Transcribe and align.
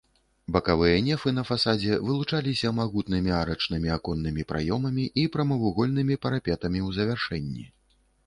Бакавыя 0.55 1.01
нефы 1.07 1.31
на 1.39 1.41
фасадзе 1.49 1.97
вылучаліся 2.05 2.71
магутнымі 2.79 3.31
арачнымі 3.41 3.89
аконнымі 3.97 4.45
праёмамі 4.53 5.05
і 5.25 5.25
прамавугольнымі 5.35 6.15
парапетамі 6.27 6.79
ў 6.87 6.89
завяршэнні. 7.01 7.63